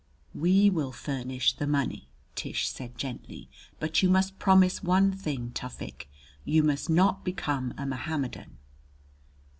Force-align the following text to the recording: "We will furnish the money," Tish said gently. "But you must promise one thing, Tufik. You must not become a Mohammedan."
"We 0.33 0.71
will 0.71 0.91
furnish 0.91 1.53
the 1.53 1.67
money," 1.67 2.07
Tish 2.33 2.67
said 2.67 2.97
gently. 2.97 3.49
"But 3.79 4.01
you 4.01 4.09
must 4.09 4.39
promise 4.39 4.81
one 4.81 5.11
thing, 5.11 5.51
Tufik. 5.53 6.09
You 6.43 6.63
must 6.63 6.89
not 6.89 7.23
become 7.23 7.71
a 7.77 7.85
Mohammedan." 7.85 8.57